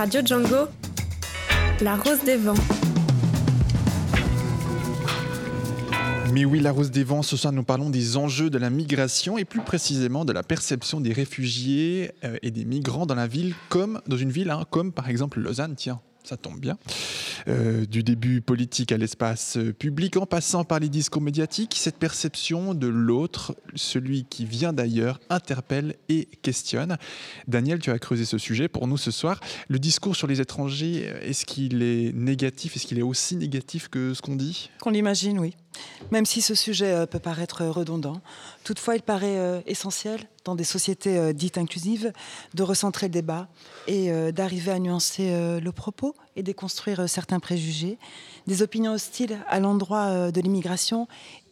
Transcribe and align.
Radio 0.00 0.22
Django, 0.24 0.66
La 1.82 1.94
Rose 1.94 2.24
des 2.24 2.38
Vents. 2.38 2.54
Mais 6.32 6.46
oui, 6.46 6.60
la 6.60 6.72
Rose 6.72 6.90
des 6.90 7.04
Vents, 7.04 7.20
ce 7.20 7.36
soir 7.36 7.52
nous 7.52 7.64
parlons 7.64 7.90
des 7.90 8.16
enjeux 8.16 8.48
de 8.48 8.56
la 8.56 8.70
migration 8.70 9.36
et 9.36 9.44
plus 9.44 9.60
précisément 9.60 10.24
de 10.24 10.32
la 10.32 10.42
perception 10.42 11.02
des 11.02 11.12
réfugiés 11.12 12.12
euh, 12.24 12.38
et 12.40 12.50
des 12.50 12.64
migrants 12.64 13.04
dans 13.04 13.14
la 13.14 13.26
ville, 13.26 13.54
comme 13.68 14.00
dans 14.06 14.16
une 14.16 14.30
ville, 14.30 14.48
hein, 14.48 14.64
comme 14.70 14.90
par 14.90 15.10
exemple 15.10 15.38
Lausanne, 15.38 15.74
tiens, 15.76 16.00
ça 16.24 16.38
tombe 16.38 16.58
bien. 16.58 16.78
Euh, 17.48 17.86
du 17.86 18.02
début 18.02 18.40
politique 18.40 18.92
à 18.92 18.96
l'espace 18.96 19.58
public, 19.78 20.16
en 20.16 20.26
passant 20.26 20.64
par 20.64 20.78
les 20.78 20.88
discours 20.88 21.22
médiatiques, 21.22 21.74
cette 21.76 21.96
perception 21.96 22.74
de 22.74 22.86
l'autre, 22.86 23.56
celui 23.74 24.24
qui 24.24 24.44
vient 24.44 24.72
d'ailleurs, 24.72 25.20
interpelle 25.30 25.96
et 26.08 26.26
questionne. 26.42 26.96
Daniel, 27.48 27.78
tu 27.78 27.90
as 27.90 27.98
creusé 27.98 28.24
ce 28.24 28.38
sujet 28.38 28.68
pour 28.68 28.86
nous 28.86 28.98
ce 28.98 29.10
soir. 29.10 29.40
Le 29.68 29.78
discours 29.78 30.16
sur 30.16 30.26
les 30.26 30.40
étrangers, 30.40 31.12
est-ce 31.22 31.46
qu'il 31.46 31.82
est 31.82 32.12
négatif? 32.14 32.76
Est-ce 32.76 32.86
qu'il 32.86 32.98
est 32.98 33.02
aussi 33.02 33.36
négatif 33.36 33.88
que 33.88 34.14
ce 34.14 34.22
qu'on 34.22 34.36
dit? 34.36 34.70
Qu'on 34.80 34.90
l'imagine, 34.90 35.38
oui. 35.38 35.54
Même 36.10 36.26
si 36.26 36.40
ce 36.40 36.54
sujet 36.54 36.92
euh, 36.92 37.06
peut 37.06 37.18
paraître 37.18 37.64
redondant, 37.64 38.20
toutefois 38.64 38.96
il 38.96 39.02
paraît 39.02 39.38
euh, 39.38 39.60
essentiel 39.66 40.20
dans 40.44 40.54
des 40.54 40.64
sociétés 40.64 41.34
dites 41.34 41.58
inclusives 41.58 42.12
de 42.54 42.62
recentrer 42.62 43.08
le 43.08 43.12
débat 43.12 43.48
et 43.86 44.10
d'arriver 44.32 44.72
à 44.72 44.78
nuancer 44.78 45.60
le 45.60 45.70
propos 45.70 46.14
et 46.34 46.42
déconstruire 46.42 47.06
certains 47.10 47.40
préjugés, 47.40 47.98
des 48.46 48.62
opinions 48.62 48.92
hostiles 48.92 49.38
à 49.48 49.60
l'endroit 49.60 50.06
euh, 50.06 50.30
de 50.30 50.40
l'immigration 50.40 51.06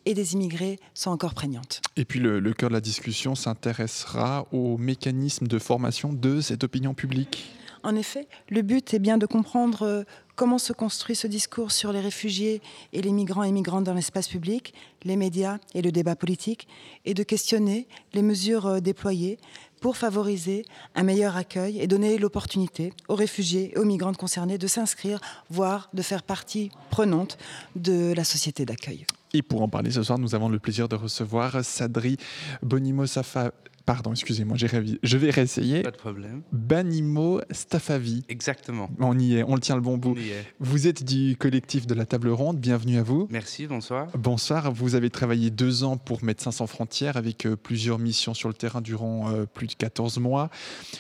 et 0.07 0.15
des 0.15 0.33
immigrés 0.33 0.79
sont 0.95 1.11
encore 1.11 1.35
prégnantes. 1.35 1.83
Et 1.97 2.05
puis 2.05 2.19
le, 2.19 2.41
le 2.41 2.53
cœur 2.55 2.71
de 2.71 2.75
la 2.75 2.81
discussion 2.81 3.35
s'intéressera 3.35 4.47
aux 4.53 4.79
mécanismes 4.79 5.47
de 5.47 5.59
formation 5.59 6.13
de 6.13 6.41
cette 6.41 6.65
opinion 6.65 6.95
publique. 6.95 7.51
En 7.83 7.95
effet, 7.95 8.27
le 8.49 8.63
but 8.63 8.95
est 8.95 8.99
bien 8.99 9.19
de 9.19 9.27
comprendre 9.27 9.83
euh, 9.83 10.03
comment 10.39 10.59
se 10.59 10.73
construit 10.73 11.17
ce 11.17 11.27
discours 11.27 11.73
sur 11.73 11.93
les 11.93 12.01
réfugiés 12.01 12.63
et 12.93 13.03
les 13.03 13.11
migrants 13.11 13.43
et 13.43 13.51
migrantes 13.51 13.83
dans 13.83 13.93
l'espace 13.93 14.29
public, 14.29 14.73
les 15.03 15.17
médias 15.17 15.59
et 15.75 15.83
le 15.83 15.91
débat 15.91 16.15
politique, 16.15 16.69
et 17.05 17.13
de 17.13 17.25
questionner 17.25 17.89
les 18.15 18.23
mesures 18.23 18.67
euh, 18.67 18.81
déployées 18.81 19.39
pour 19.81 19.97
favoriser 19.97 20.65
un 20.95 21.03
meilleur 21.03 21.37
accueil 21.37 21.81
et 21.81 21.89
donner 21.89 22.19
l'opportunité 22.19 22.93
aux 23.09 23.17
réfugiés 23.17 23.73
et 23.75 23.79
aux 23.79 23.85
migrantes 23.85 24.17
concernés 24.17 24.59
de 24.59 24.67
s'inscrire, 24.69 25.21
voire 25.51 25.91
de 25.93 26.03
faire 26.03 26.23
partie 26.23 26.71
prenante 26.91 27.37
de 27.75 28.13
la 28.13 28.23
société 28.23 28.65
d'accueil. 28.65 29.07
Et 29.35 29.43
pour 29.43 29.61
en 29.61 29.69
parler 29.69 29.91
ce 29.91 30.05
soir, 30.05 30.19
nous 30.19 30.37
avons 30.37 30.49
le 30.49 30.61
plaisir 30.61 30.89
de 30.89 30.95
recevoir 30.95 31.65
Sadri 31.65 32.17
Bonimo 32.63 33.07
Safa 33.07 33.53
Pardon, 33.89 34.11
excusez-moi, 34.11 34.59
je 34.59 35.17
vais 35.17 35.31
réessayer. 35.31 35.83
Pas 35.83 35.91
de 35.91 35.97
problème. 35.97 36.43
Banimo 36.53 37.41
Stafavi. 37.51 38.23
Exactement. 38.29 38.91
On 39.01 39.19
y 39.19 39.37
est, 39.37 39.45
on 39.45 39.55
le 39.55 39.63
tient 39.63 39.77
le 39.77 39.81
bon 39.81 39.97
bout. 39.97 40.15
Vous 40.61 40.89
êtes 40.89 41.05
du 41.05 41.39
collectif 41.39 41.87
de 41.87 41.95
la 41.95 42.05
table 42.05 42.29
ronde, 42.29 42.59
bienvenue 42.59 42.99
à 42.99 43.03
vous. 43.03 43.29
Merci, 43.31 43.67
bonsoir. 43.67 44.09
Bonsoir, 44.13 44.71
vous 44.73 44.95
avez 44.95 45.09
travaillé 45.09 45.49
deux 45.49 45.85
ans 45.85 45.97
pour 45.97 46.23
Médecins 46.23 46.51
sans 46.51 46.67
frontières 46.67 47.17
avec 47.17 47.47
euh, 47.47 47.57
plusieurs 47.57 47.99
missions 47.99 48.35
sur 48.35 48.51
le 48.51 48.55
terrain 48.55 48.83
durant 48.83 49.31
euh, 49.31 49.47
plus 49.47 49.69
de 49.69 49.73
14 49.73 50.19
mois. 50.19 50.51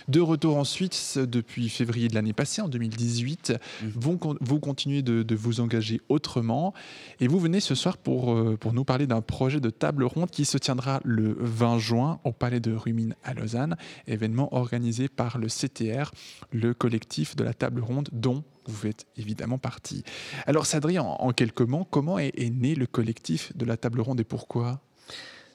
De 0.08 0.20
retour 0.20 0.56
ensuite, 0.56 1.18
depuis 1.18 1.68
février 1.68 2.08
de 2.08 2.14
l'année 2.14 2.32
passée, 2.32 2.62
en 2.62 2.68
2018, 2.68 3.52
mhm. 3.82 3.92
vous, 3.96 4.18
vous, 4.40 4.60
continuez 4.60 5.02
de, 5.02 5.34
vous 5.34 5.60
engager 5.60 6.00
autrement 6.08 6.72
et 7.20 7.28
vous 7.28 7.38
venez 7.38 7.60
ce 7.60 7.74
soir 7.74 7.98
pour, 7.98 8.32
euh, 8.32 8.56
pour 8.58 8.72
nous 8.72 8.84
parler 8.84 9.06
d'un 9.06 9.20
projet 9.20 9.60
de 9.60 9.68
table 9.68 10.04
ronde 10.04 10.30
qui 10.30 10.46
se 10.46 10.56
tiendra 10.56 11.02
le 11.04 11.36
20 11.38 11.78
juin 11.80 12.20
au 12.24 12.32
Palais 12.32 12.60
de 12.60 12.77
Rumine 12.78 13.14
à 13.24 13.34
Lausanne, 13.34 13.76
événement 14.06 14.54
organisé 14.54 15.08
par 15.08 15.38
le 15.38 15.48
CTR, 15.48 16.10
le 16.52 16.74
collectif 16.74 17.36
de 17.36 17.44
la 17.44 17.54
table 17.54 17.80
ronde 17.80 18.08
dont 18.12 18.44
vous 18.66 18.76
faites 18.76 19.06
évidemment 19.16 19.58
partie. 19.58 20.04
Alors 20.46 20.66
Sadri, 20.66 20.98
en, 20.98 21.32
quelques 21.32 21.62
mots, 21.62 21.86
comment 21.90 22.18
est, 22.18 22.50
né 22.50 22.74
le 22.74 22.86
collectif 22.86 23.56
de 23.56 23.64
la 23.64 23.76
table 23.76 24.00
ronde 24.00 24.20
et 24.20 24.24
pourquoi? 24.24 24.80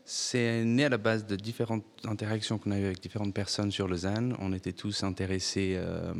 C'est 0.05 0.65
né 0.65 0.85
à 0.85 0.89
la 0.89 0.97
base 0.97 1.25
de 1.25 1.35
différentes 1.35 1.85
interactions 2.05 2.57
qu'on 2.57 2.71
a 2.71 2.79
eues 2.79 2.85
avec 2.85 2.99
différentes 2.99 3.33
personnes 3.33 3.71
sur 3.71 3.87
Lausanne. 3.87 4.35
On 4.39 4.51
était 4.51 4.73
tous 4.73 5.03
intéressés, 5.03 5.75
euh, 5.77 6.13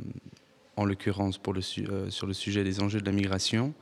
en 0.77 0.85
l'occurrence, 0.85 1.39
euh, 1.79 2.09
sur 2.09 2.27
le 2.27 2.33
sujet 2.33 2.63
des 2.63 2.79
enjeux 2.79 3.01
de 3.01 3.06
la 3.06 3.11
migration. 3.11 3.73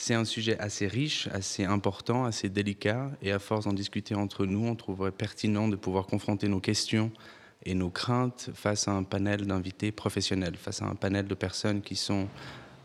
C'est 0.00 0.14
un 0.14 0.24
sujet 0.24 0.56
assez 0.60 0.86
riche, 0.86 1.28
assez 1.32 1.64
important, 1.64 2.24
assez 2.24 2.48
délicat, 2.48 3.10
et 3.20 3.32
à 3.32 3.40
force 3.40 3.64
d'en 3.64 3.72
discuter 3.72 4.14
entre 4.14 4.46
nous, 4.46 4.64
on 4.64 4.76
trouverait 4.76 5.10
pertinent 5.10 5.66
de 5.66 5.74
pouvoir 5.74 6.06
confronter 6.06 6.46
nos 6.46 6.60
questions 6.60 7.10
et 7.64 7.74
nos 7.74 7.90
craintes 7.90 8.50
face 8.54 8.86
à 8.86 8.92
un 8.92 9.02
panel 9.02 9.44
d'invités 9.44 9.90
professionnels, 9.90 10.56
face 10.56 10.82
à 10.82 10.84
un 10.84 10.94
panel 10.94 11.26
de 11.26 11.34
personnes 11.34 11.82
qui 11.82 11.96
sont 11.96 12.28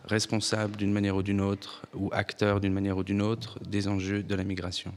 responsables 0.05 0.75
d'une 0.75 0.91
manière 0.91 1.15
ou 1.15 1.21
d'une 1.21 1.39
autre, 1.39 1.85
ou 1.93 2.09
acteurs 2.13 2.59
d'une 2.59 2.73
manière 2.73 2.97
ou 2.97 3.03
d'une 3.03 3.21
autre, 3.21 3.59
des 3.63 3.87
enjeux 3.87 4.23
de 4.23 4.33
la 4.33 4.43
migration 4.43 4.91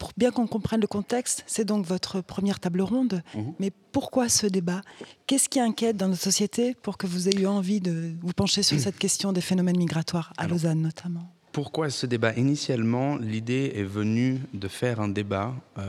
pour 0.00 0.10
bien 0.16 0.32
qu'on 0.32 0.46
comprenne 0.46 0.80
le 0.80 0.86
contexte, 0.86 1.44
c'est 1.46 1.66
donc 1.66 1.84
votre 1.84 2.22
première 2.22 2.58
table 2.58 2.80
ronde. 2.80 3.22
Mhm. 3.34 3.52
Mais 3.60 3.70
pourquoi 3.92 4.28
ce 4.28 4.46
débat? 4.46 4.80
Qu'est-ce 5.26 5.48
qui 5.48 5.60
inquiète 5.60 5.96
dans 5.98 6.08
notre 6.08 6.22
société 6.22 6.74
pour 6.82 6.96
que 6.96 7.06
vous 7.06 7.28
ayez 7.28 7.42
eu 7.42 7.46
envie 7.46 7.80
de 7.80 8.14
vous 8.22 8.32
pencher 8.32 8.62
sur 8.62 8.80
cette 8.86 8.98
question 8.98 9.32
des 9.32 9.42
phénomènes 9.42 9.76
migratoires, 9.76 10.32
à 10.38 10.48
Lausanne 10.48 10.80
notamment? 10.80 11.30
pourquoi 11.52 11.90
ce 11.90 12.06
débat? 12.06 12.32
Initialement, 12.34 13.16
l'idée 13.16 13.72
est 13.74 13.82
venue 13.82 14.38
de 14.54 14.68
faire 14.68 15.00
un 15.00 15.08
débat. 15.08 15.52
Euh, 15.78 15.82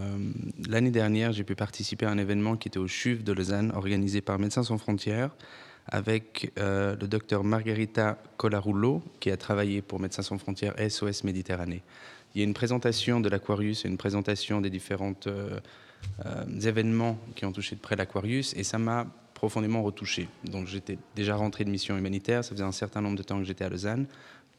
l'année 0.67 0.89
dernière, 0.89 1.33
j'ai 1.33 1.43
pu 1.43 1.53
participer 1.53 2.07
à 2.07 2.09
un 2.09 2.17
événement 2.17 2.57
qui 2.57 2.67
était 2.67 2.79
au 2.79 2.87
CHUV 2.87 3.21
de 3.21 3.31
Lausanne, 3.31 3.71
organisé 3.75 4.21
par 4.21 4.39
Médecins 4.39 4.63
sans 4.63 4.79
frontières, 4.79 5.29
avec 5.85 6.51
euh, 6.57 6.95
le 6.99 7.07
docteur 7.07 7.43
Margarita 7.43 8.17
Colarullo, 8.37 9.03
qui 9.19 9.29
a 9.29 9.37
travaillé 9.37 9.83
pour 9.83 9.99
Médecins 9.99 10.23
sans 10.23 10.39
frontières 10.39 10.73
SOS 10.89 11.23
Méditerranée 11.23 11.83
il 12.33 12.39
y 12.39 12.41
a 12.43 12.47
une 12.47 12.53
présentation 12.53 13.19
de 13.19 13.29
l'Aquarius 13.29 13.85
et 13.85 13.87
une 13.87 13.97
présentation 13.97 14.61
des 14.61 14.69
différents 14.69 15.13
euh, 15.27 15.59
euh, 16.25 16.59
événements 16.61 17.17
qui 17.35 17.45
ont 17.45 17.51
touché 17.51 17.75
de 17.75 17.81
près 17.81 17.95
l'Aquarius, 17.95 18.53
et 18.55 18.63
ça 18.63 18.77
m'a 18.77 19.07
profondément 19.33 19.83
retouché. 19.83 20.27
Donc 20.45 20.67
j'étais 20.67 20.97
déjà 21.15 21.35
rentré 21.35 21.65
de 21.65 21.69
mission 21.69 21.97
humanitaire, 21.97 22.43
ça 22.43 22.51
faisait 22.51 22.63
un 22.63 22.71
certain 22.71 23.01
nombre 23.01 23.17
de 23.17 23.23
temps 23.23 23.37
que 23.39 23.43
j'étais 23.43 23.65
à 23.65 23.69
Lausanne, 23.69 24.05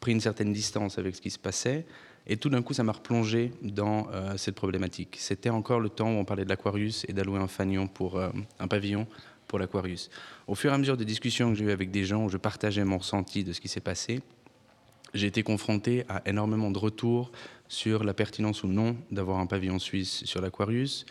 pris 0.01 0.13
une 0.13 0.21
certaine 0.21 0.53
distance 0.53 0.99
avec 0.99 1.15
ce 1.15 1.21
qui 1.21 1.31
se 1.31 1.39
passait, 1.39 1.87
et 2.27 2.37
tout 2.37 2.51
d'un 2.51 2.63
coup 2.63 2.75
ça 2.75 2.83
m'a 2.83 2.93
replongé 2.93 3.53
dans 3.63 4.09
euh, 4.13 4.37
cette 4.37 4.55
problématique. 4.55 5.17
C'était 5.19 5.51
encore 5.51 5.81
le 5.81 5.89
temps 5.89 6.09
où 6.09 6.19
on 6.19 6.25
parlait 6.25 6.45
de 6.45 6.51
l'Aquarius 6.51 7.07
et 7.09 7.13
d'allouer 7.13 7.41
un 7.41 7.87
pour 7.87 8.21
un 8.21 8.69
pavillon 8.69 9.07
pour 9.49 9.59
l'Aquarius. 9.59 10.11
Au 10.47 10.55
fur 10.55 10.71
et 10.71 10.75
à 10.75 10.79
mesure 10.79 10.97
des 10.97 11.05
discussions 11.05 11.51
que 11.51 11.59
j'ai 11.59 11.65
eues 11.65 11.73
avec 11.73 11.91
des 11.91 12.05
gens 12.05 12.25
où 12.25 12.29
je 12.29 12.37
partageais 12.37 12.85
mon 12.85 12.99
ressenti 12.99 13.45
de 13.45 13.53
ce 13.53 13.61
qui 13.61 13.69
s'est 13.69 13.81
passé, 13.81 14.23
j'ai 15.15 15.27
été 15.27 15.43
confronté 15.43 16.05
à 16.09 16.23
énormément 16.27 16.71
de 16.71 16.79
retours 16.79 17.33
sur 17.69 18.05
la 18.05 18.15
pertinence 18.15 18.65
ou 18.65 18.69
non 18.69 18.97
d'avoir 19.11 19.39
un 19.39 19.47
pavillon 19.47 19.79
suisse 19.79 20.25
sur 20.25 20.41
l'Aquarius, 20.41 21.07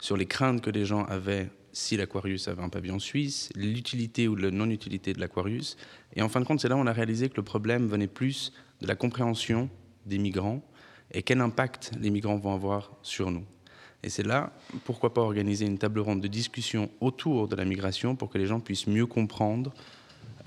sur 0.00 0.16
les 0.16 0.26
craintes 0.26 0.60
que 0.60 0.70
les 0.70 0.84
gens 0.84 1.04
avaient 1.04 1.50
si 1.72 1.96
l'Aquarius 1.96 2.48
avait 2.48 2.62
un 2.62 2.70
pavillon 2.70 2.98
suisse, 2.98 3.50
l'utilité 3.54 4.28
ou 4.28 4.34
la 4.34 4.50
non-utilité 4.50 5.12
de 5.12 5.20
l'Aquarius. 5.20 5.76
Et 6.14 6.22
en 6.22 6.28
fin 6.30 6.40
de 6.40 6.46
compte, 6.46 6.58
c'est 6.58 6.68
là 6.68 6.76
où 6.76 6.80
on 6.80 6.86
a 6.86 6.92
réalisé 6.92 7.28
que 7.28 7.36
le 7.36 7.42
problème 7.42 7.86
venait 7.86 8.06
plus 8.06 8.52
de 8.80 8.86
la 8.86 8.94
compréhension 8.94 9.68
des 10.06 10.16
migrants 10.16 10.62
et 11.12 11.22
quel 11.22 11.40
impact 11.40 11.92
les 12.00 12.10
migrants 12.10 12.38
vont 12.38 12.54
avoir 12.54 12.92
sur 13.02 13.30
nous. 13.30 13.44
Et 14.02 14.08
c'est 14.08 14.22
là, 14.22 14.52
pourquoi 14.84 15.12
pas 15.12 15.20
organiser 15.20 15.66
une 15.66 15.78
table 15.78 16.00
ronde 16.00 16.20
de 16.20 16.28
discussion 16.28 16.90
autour 17.00 17.48
de 17.48 17.56
la 17.56 17.64
migration 17.64 18.16
pour 18.16 18.30
que 18.30 18.38
les 18.38 18.46
gens 18.46 18.60
puissent 18.60 18.86
mieux 18.86 19.06
comprendre 19.06 19.74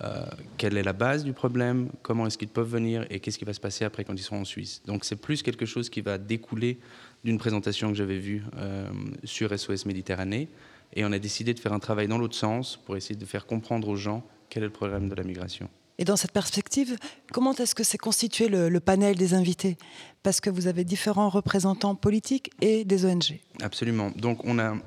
euh, 0.02 0.26
quelle 0.58 0.78
est 0.78 0.84
la 0.84 0.94
base 0.94 1.24
du 1.24 1.34
problème, 1.34 1.90
comment 2.02 2.26
est-ce 2.26 2.38
qu'ils 2.38 2.50
peuvent 2.50 2.70
venir? 2.70 3.06
Et 3.10 3.20
qu'est-ce 3.20 3.38
qui 3.38 3.46
va 3.46 3.54
se 3.54 3.60
passer 3.60 3.84
après 3.86 4.04
quand 4.04 4.14
ils 4.14 4.24
seront 4.24 4.42
en 4.42 4.46
Suisse? 4.46 4.82
Donc 4.86 5.04
c'est 5.04 5.18
plus 5.18 5.44
quelque 5.44 5.66
chose 5.66 5.90
qui 5.90 6.02
va 6.02 6.18
découler 6.18 6.80
d'une 7.24 7.38
présentation 7.38 7.90
que 7.90 7.96
j'avais 7.96 8.18
vue 8.18 8.44
euh, 8.58 8.90
sur 9.24 9.58
SOS 9.58 9.86
Méditerranée. 9.86 10.48
Et 10.94 11.04
on 11.06 11.12
a 11.12 11.20
décidé 11.20 11.54
de 11.54 11.60
faire 11.60 11.74
un 11.74 11.80
travail 11.80 12.08
dans 12.08 12.18
l'autre 12.18 12.36
sens 12.36 12.78
pour 12.78 12.96
essayer 12.96 13.16
de 13.16 13.26
faire 13.26 13.46
comprendre 13.46 13.88
aux 13.90 13.96
gens 13.96 14.26
quel 14.50 14.64
est 14.64 14.68
le 14.68 14.72
problème 14.72 15.10
de 15.10 15.16
la 15.16 15.24
migration. 15.24 15.70
Et 15.98 16.06
dans 16.06 16.16
cette 16.16 16.32
perspective, 16.32 16.96
comment 17.34 17.54
est-ce 17.54 17.76
que 17.76 17.84
s'est 17.84 17.98
constitué 17.98 18.48
le, 18.48 18.70
le, 18.70 18.80
panel 18.80 19.18
des 19.18 19.34
invités? 19.34 19.78
Parce 20.24 20.40
que 20.40 20.50
vous 20.50 20.68
avez 20.68 20.86
différents 20.86 21.28
représentants 21.28 21.94
politiques 21.94 22.52
et 22.62 22.86
des 22.86 23.06
ONG. 23.06 23.40
Absolument. 23.62 24.12
Donc 24.16 24.46
on 24.46 24.60
a 24.60 24.78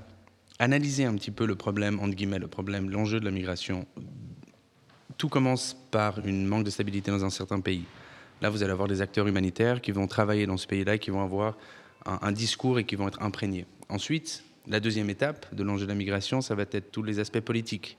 analysé 0.59 1.05
un 1.05 1.15
petit 1.15 1.31
peu 1.31 1.45
le 1.45 1.55
problème, 1.55 2.01
entre 2.01 2.15
guillemets, 2.15 2.39
le 2.39 2.49
problème, 2.49 2.89
l'enjeu 2.89 3.21
de 3.21 3.27
la 3.27 3.31
migration 3.31 3.87
tout 5.17 5.29
commence 5.29 5.77
par 5.91 6.25
une 6.27 6.47
manque 6.47 6.65
de 6.65 6.71
stabilité 6.71 7.11
dans 7.11 7.25
un 7.25 7.31
certain 7.31 7.61
pays. 7.61 7.85
Là, 8.41 8.51
vous 8.51 8.63
allez 8.63 8.73
avoir 8.73 8.89
des 8.89 9.01
acteurs 9.01 9.27
humanitaires 9.27 9.81
qui 9.81 9.93
vont 9.93 10.07
travailler 10.07 10.47
dans 10.47 10.57
ce 10.57 10.67
pays-là, 10.67 10.99
qui 10.99 11.11
vont 11.11 11.23
avoir 11.23 11.57
un, 12.05 12.33
discours 12.33 12.79
et 12.79 12.85
qui 12.85 12.97
vont 12.97 13.07
être 13.07 13.23
imprégnés. 13.23 13.67
Ensuite, 13.89 14.43
la 14.67 14.81
deuxième 14.81 15.11
étape 15.11 15.55
de 15.55 15.63
l'enjeu 15.63 15.85
de 15.85 15.91
la 15.91 15.95
migration, 15.95 16.41
ça 16.41 16.55
va 16.55 16.63
être 16.63 16.91
tous 16.91 17.03
les 17.03 17.21
aspects 17.21 17.41
politiques. 17.41 17.99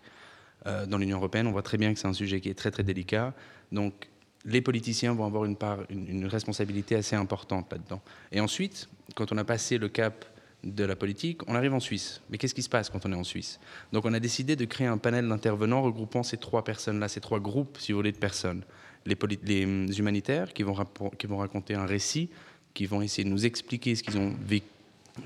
Euh, 0.66 0.86
dans 0.86 0.98
l'Union 0.98 1.18
européenne, 1.18 1.48
on 1.48 1.52
voit 1.52 1.62
très 1.62 1.78
bien 1.78 1.94
que 1.94 2.00
c'est 2.00 2.08
un 2.08 2.14
sujet 2.14 2.42
qui 2.42 2.50
est 2.50 2.54
très 2.54 2.72
très 2.72 2.84
délicat. 2.84 3.34
Donc, 3.72 4.10
les 4.46 4.62
politiciens 4.62 5.14
vont 5.14 5.26
avoir 5.26 5.46
une 5.46 5.56
une 5.90 6.26
responsabilité 6.26 6.96
assez 6.96 7.16
importante 7.16 7.72
là-dedans. 7.72 8.02
Et 8.34 8.42
ensuite, 8.42 8.90
quand 9.16 9.32
on 9.32 9.38
a 9.38 9.46
passé 9.46 9.78
le 9.78 9.88
cap 9.88 10.26
de 10.64 10.84
la 10.84 10.96
politique, 10.96 11.42
on 11.48 11.56
arrive 11.56 11.74
en 11.74 11.80
Suisse. 11.80 12.22
Mais 12.30 12.38
qu'est-ce 12.38 12.54
qui 12.54 12.64
se 12.64 12.70
passe 12.70 12.90
quand 12.90 13.06
on 13.06 13.12
est 13.12 13.16
en 13.16 13.24
Suisse? 13.24 13.60
Donc 13.92 14.06
on 14.06 14.14
a 14.14 14.20
décidé 14.20 14.56
de 14.56 14.66
créer 14.66 14.88
un 14.88 14.98
panel 14.98 15.28
d'intervenants 15.28 15.82
regroupant 15.82 16.24
ces 16.24 16.38
trois 16.38 16.64
personnes-là, 16.64 17.08
ces 17.08 17.20
trois 17.20 17.40
groupes, 17.40 17.78
si 17.80 17.92
vous 17.92 18.00
voulez, 18.00 18.12
de 18.12 18.18
personnes. 18.18 18.64
Les, 19.06 19.66
hum, 19.66 19.92
humanitaires 19.98 20.54
qui 20.54 20.64
vont, 20.64 20.76
qui 21.18 21.28
vont 21.28 21.38
raconter 21.38 21.76
un 21.76 21.86
récit, 21.86 22.30
qui 22.74 22.86
vont 22.86 23.02
essayer 23.02 23.26
de 23.26 23.30
nous 23.30 23.46
expliquer 23.46 23.96
ce 23.96 24.04
qu'ils 24.04 24.18
ont, 24.18 24.34
vécu, 24.42 24.66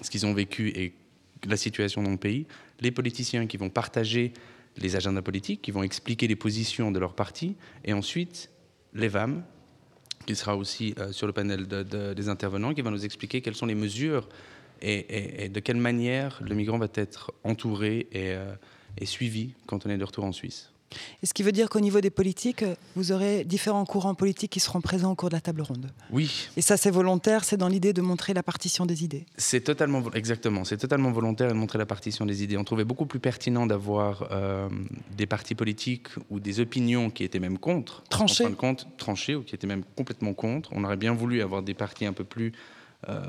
ce 0.02 0.10
qu'ils 0.10 0.26
ont 0.26 0.34
vécu 0.34 0.70
et 0.70 0.94
la 1.48 1.58
situation 1.58 2.02
dans 2.02 2.12
le 2.12 2.18
pays. 2.18 2.48
Les 2.80 2.92
politiciens 2.92 3.46
qui 3.46 3.58
vont 3.58 3.70
partager 3.70 4.34
les 4.78 4.96
agendas 4.96 5.22
politiques, 5.22 5.62
qui 5.62 5.72
vont 5.72 5.84
expliquer 5.84 6.28
les 6.28 6.36
positions 6.36 6.92
de 6.92 7.00
leur 7.00 7.14
parti. 7.14 7.56
Et 7.86 7.94
ensuite, 7.94 8.50
les 8.94 9.08
VAM, 9.08 9.44
qui 10.26 10.36
sera 10.36 10.58
aussi 10.58 10.94
euh, 11.00 11.12
sur 11.12 11.28
le 11.28 11.34
panel 11.34 11.68
des 11.68 12.30
intervenants, 12.30 12.74
qui 12.74 12.82
va 12.82 12.92
nous 12.92 13.06
expliquer 13.06 13.42
quelles 13.42 13.56
sont 13.56 13.66
les 13.66 13.76
mesures 13.76 14.28
et, 14.82 15.50
de 15.50 15.60
quelle 15.60 15.78
manière 15.78 16.40
le 16.42 16.56
migrant 16.56 16.78
va 16.78 16.88
être 16.94 17.34
entouré 17.44 18.08
et, 18.12 18.32
euh, 18.32 18.54
et 18.98 19.06
suivi 19.06 19.54
quand 19.66 19.86
on 19.86 19.90
est 19.90 19.98
de 19.98 20.04
retour 20.04 20.24
en 20.24 20.32
Suisse? 20.32 20.72
Et 21.22 21.26
ce 21.26 21.34
qui 21.34 21.44
veut 21.44 21.52
dire 21.52 21.70
qu'au 21.70 21.80
niveau 21.80 22.02
des 22.02 22.10
politiques, 22.10 22.64
vous 22.96 23.12
aurez 23.12 23.44
différents 23.44 23.86
courants 23.86 24.16
politiques 24.16 24.52
qui 24.52 24.60
seront 24.60 24.82
présents 24.82 25.12
au 25.12 25.16
cours 25.16 25.30
de 25.30 25.36
la 25.36 25.42
table 25.42 25.62
ronde. 25.62 25.92
Oui. 26.12 26.48
Et 26.56 26.62
ça, 26.62 26.78
c'est 26.78 26.92
volontaire, 26.92 27.44
c'est 27.44 27.58
dans 27.58 27.68
l'idée 27.68 27.94
de 27.94 28.02
montrer 28.02 28.34
la 28.34 28.44
partition 28.44 28.86
des 28.86 29.04
idées. 29.04 29.26
C'est 29.38 29.62
totalement, 29.62 30.04
exactement, 30.14 30.64
c'est 30.64 30.78
totalement 30.78 31.12
volontaire 31.12 31.50
de 31.50 31.54
montrer 31.54 31.78
la 31.78 31.86
partition 31.86 32.26
des 32.26 32.44
idées. 32.44 32.58
On 32.58 32.64
trouvait 32.64 32.86
beaucoup 32.86 33.06
plus 33.06 33.20
pertinent 33.20 33.66
d'avoir 33.66 34.30
euh, 34.32 34.70
des 35.16 35.26
partis 35.26 35.56
politiques 35.56 36.08
ou 36.30 36.40
des 36.40 36.60
opinions 36.60 37.10
qui 37.10 37.24
étaient 37.24 37.40
même 37.40 37.58
contre. 37.58 38.04
Tranchées. 38.10 38.46
En 38.46 38.48
fin 38.48 38.54
de 38.54 38.56
compte, 38.56 38.88
tranchées 38.98 39.36
ou 39.36 39.44
qui 39.44 39.56
étaient 39.56 39.68
même 39.68 39.84
complètement 39.96 40.34
contre. 40.34 40.70
On 40.74 40.84
aurait 40.84 40.98
bien 40.98 41.14
voulu 41.14 41.42
avoir 41.42 41.64
des 41.64 41.74
partis 41.74 42.06
un 42.06 42.14
peu 42.14 42.24
plus 42.24 42.54
euh, 43.08 43.24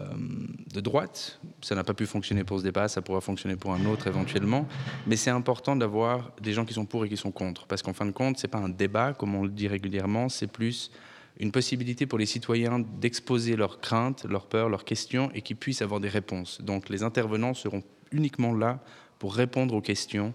de 0.73 0.81
droite. 0.81 1.39
Ça 1.61 1.75
n'a 1.75 1.85
pas 1.85 1.93
pu 1.93 2.07
fonctionner 2.07 2.43
pour 2.43 2.59
ce 2.59 2.65
débat, 2.65 2.89
ça 2.89 3.03
pourra 3.03 3.21
fonctionner 3.21 3.57
pour 3.57 3.75
un 3.75 3.85
autre 3.85 4.07
éventuellement. 4.07 4.67
Mais 5.07 5.17
c'est 5.17 5.31
important 5.31 5.77
d'avoir 5.77 6.33
des 6.41 6.55
gens 6.55 6.65
qui 6.65 6.73
sont 6.73 6.87
pour 6.87 7.05
et 7.05 7.09
qui 7.09 7.19
sont 7.19 7.31
contre. 7.31 7.67
Parce 7.67 7.83
qu'en 7.83 7.93
fin 7.93 8.07
de 8.07 8.11
compte, 8.11 8.39
ce 8.39 8.47
n'est 8.47 8.51
pas 8.51 8.59
un 8.59 8.71
débat, 8.71 9.13
comme 9.13 9.35
on 9.35 9.43
le 9.43 9.51
dit 9.51 9.69
régulièrement, 9.69 10.31
c'est 10.31 10.47
plus 10.47 10.91
une 11.39 11.53
possibilité 11.53 12.07
pour 12.07 12.19
les 12.19 12.27
citoyens 12.27 12.79
d'exposer 12.79 13.57
leurs 13.57 13.81
craintes, 13.81 14.25
leurs 14.25 14.47
peurs, 14.47 14.69
leurs 14.69 14.85
questions 14.85 15.31
et 15.35 15.43
qu'ils 15.43 15.57
puissent 15.57 15.83
avoir 15.83 16.01
des 16.01 16.09
réponses. 16.09 16.61
Donc 16.63 16.89
les 16.89 17.03
intervenants 17.03 17.55
seront 17.55 17.83
uniquement 18.11 18.55
là 18.55 18.81
pour 19.19 19.35
répondre 19.35 19.75
aux 19.75 19.81
questions 19.81 20.33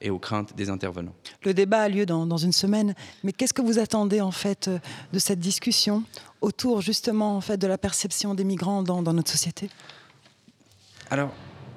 et 0.00 0.10
aux 0.10 0.18
craintes 0.18 0.54
des 0.54 0.70
intervenants. 0.70 1.14
Le 1.42 1.52
débat 1.52 1.80
a 1.80 1.88
lieu 1.88 2.06
dans, 2.06 2.36
une 2.36 2.52
semaine, 2.52 2.94
mais 3.24 3.32
qu'est-ce 3.32 3.52
que 3.52 3.62
vous 3.62 3.78
attendez 3.78 4.20
en 4.20 4.30
fait 4.30 4.68
euh, 4.68 4.78
de 5.12 5.18
cette 5.18 5.40
discussion? 5.40 6.04
Autour 6.40 6.80
justement 6.80 7.36
en 7.36 7.40
fait 7.40 7.56
de 7.56 7.66
la 7.66 7.78
perception 7.78 8.34
des 8.34 8.44
migrants 8.44 8.82
dans, 8.82 9.02
notre 9.02 9.30
société? 9.30 9.70
Alors, 11.10 11.32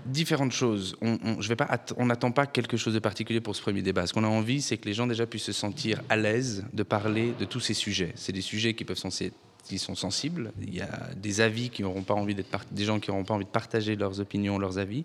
différentes 0.05 0.51
choses. 0.51 0.95
On 1.01 2.05
n'attend 2.05 2.31
pas 2.31 2.45
quelque 2.47 2.77
chose 2.77 2.93
de 2.93 2.99
particulier 2.99 3.41
pour 3.41 3.55
ce 3.55 3.61
premier 3.61 3.81
débat. 3.81 4.07
Ce 4.07 4.13
qu'on 4.13 4.23
a 4.23 4.27
envie, 4.27 4.61
c'est 4.61 4.77
que 4.77 4.85
les 4.85 4.93
gens 4.93 5.07
déjà 5.07 5.25
puissent 5.25 5.43
se 5.43 5.53
sentir 5.53 6.01
à 6.09 6.17
l'aise 6.17 6.65
de 6.73 6.83
parler 6.83 7.33
de 7.39 7.45
tous 7.45 7.59
ces 7.59 7.73
sujets. 7.73 8.13
C'est 8.15 8.33
des 8.33 8.41
sujets 8.41 8.73
qui 8.73 8.83
peuvent 8.83 8.97
qui 9.63 9.79
sont 9.79 9.95
sensibles. 9.95 10.51
Il 10.61 10.73
y 10.73 10.81
a 10.81 11.09
des 11.15 11.39
avis 11.41 11.69
qui 11.69 11.81
n'auront 11.83 12.03
pas 12.03 12.13
envie 12.13 12.35
d'être 12.35 12.49
des 12.71 12.83
gens 12.83 12.99
qui 12.99 13.09
n'auront 13.09 13.23
pas 13.23 13.35
envie 13.35 13.45
de 13.45 13.49
partager 13.49 13.95
leurs 13.95 14.19
opinions, 14.19 14.57
leurs 14.57 14.77
avis. 14.79 15.03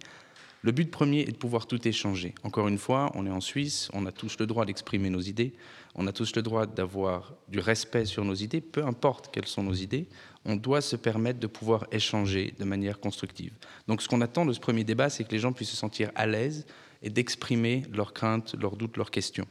Le 0.63 0.73
but 0.73 0.91
premier 0.91 1.21
est 1.21 1.33
de 1.33 1.37
pouvoir 1.37 1.67
tout 1.67 1.87
échanger. 1.87 2.35
Encore 2.43 2.67
une 2.67 2.79
fois, 2.79 3.13
on 3.15 3.27
est 3.27 3.31
en 3.31 3.41
Suisse, 3.41 3.89
on 3.93 4.05
a 4.07 4.13
tous 4.13 4.39
le 4.39 4.47
droit 4.47 4.65
d'exprimer 4.65 5.11
nos 5.11 5.21
idées, 5.21 5.53
on 5.95 6.07
a 6.07 6.13
tous 6.13 6.35
le 6.35 6.43
droit 6.43 6.67
d'avoir 6.67 7.35
du 7.49 7.61
respect 7.61 8.05
sur 8.05 8.25
nos 8.25 8.35
idées, 8.35 8.61
peu 8.61 8.85
importe 8.85 9.31
quelles 9.33 9.47
sont 9.47 9.63
nos 9.63 9.75
idées, 9.75 10.09
on 10.45 10.57
doit 10.57 10.81
se 10.81 10.97
permettre 10.97 11.41
de 11.41 11.47
pouvoir 11.47 11.87
échanger 11.93 12.55
de 12.59 12.65
manière 12.65 13.01
constructive. 13.01 13.53
Donc 13.87 14.03
ce 14.03 14.09
qu'on 14.09 14.21
attend 14.21 14.47
de 14.47 14.53
ce 14.53 14.61
premier 14.61 14.85
débat, 14.85 15.11
c'est 15.11 15.25
que 15.25 15.33
les 15.33 15.39
gens 15.39 15.53
puissent 15.53 15.71
se 15.71 15.77
sentir 15.77 16.11
à 16.15 16.27
l'aise 16.27 16.67
et 17.03 17.11
d'exprimer 17.11 17.83
leurs 17.93 18.13
craintes, 18.13 18.55
leurs 18.61 18.77
doutes, 18.77 18.97
leurs 18.97 19.11
questions. 19.11 19.47